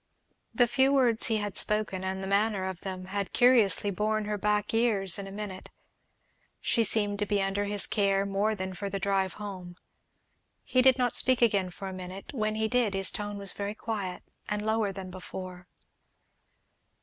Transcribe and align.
The 0.51 0.65
few 0.67 0.91
words 0.91 1.27
he 1.27 1.37
had 1.37 1.55
spoken, 1.59 2.03
and 2.03 2.23
the 2.23 2.27
manner 2.27 2.65
of 2.67 2.81
them, 2.81 3.05
had 3.05 3.33
curiously 3.33 3.91
borne 3.91 4.25
her 4.25 4.35
back 4.35 4.73
years 4.73 5.19
in 5.19 5.27
a 5.27 5.31
minute; 5.31 5.69
she 6.59 6.83
seemed 6.83 7.19
to 7.19 7.27
be 7.27 7.39
under 7.39 7.65
his 7.65 7.85
care 7.85 8.25
more 8.25 8.55
than 8.55 8.73
for 8.73 8.89
the 8.89 8.97
drive 8.97 9.33
home. 9.33 9.75
He 10.63 10.81
did 10.81 10.97
not 10.97 11.13
speak 11.13 11.43
again 11.43 11.69
for 11.69 11.87
a 11.87 11.93
minute; 11.93 12.33
when 12.33 12.55
he 12.55 12.67
did 12.67 12.95
his 12.95 13.11
tone 13.11 13.37
was 13.37 13.53
very 13.53 13.75
quiet 13.75 14.23
and 14.49 14.65
lower 14.65 14.91
than 14.91 15.11
before. 15.11 15.67